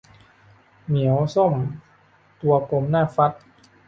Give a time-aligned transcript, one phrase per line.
[0.85, 1.53] เหมียวส้ม
[2.41, 3.31] ตัวกลมน่าฟัด